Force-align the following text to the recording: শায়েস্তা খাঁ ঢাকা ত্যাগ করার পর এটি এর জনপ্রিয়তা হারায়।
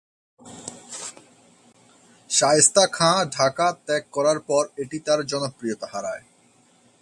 শায়েস্তা 2.29 2.83
খাঁ 2.87 3.17
ঢাকা 3.31 3.67
ত্যাগ 3.85 4.03
করার 4.11 4.39
পর 4.39 4.63
এটি 4.77 4.97
এর 5.07 5.19
জনপ্রিয়তা 5.25 5.87
হারায়। 5.93 6.23